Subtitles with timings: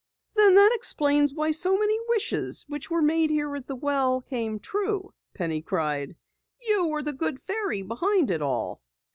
[0.35, 4.59] "Then that explains why so many wishes which were made here at the well came
[4.59, 6.15] true!" Penny cried.
[6.59, 8.81] "You were the Good Fairy behind it all."